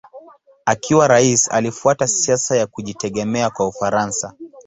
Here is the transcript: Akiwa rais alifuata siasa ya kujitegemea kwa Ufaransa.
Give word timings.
Akiwa 0.65 1.07
rais 1.07 1.51
alifuata 1.51 2.07
siasa 2.07 2.57
ya 2.57 2.67
kujitegemea 2.67 3.49
kwa 3.49 3.67
Ufaransa. 3.67 4.33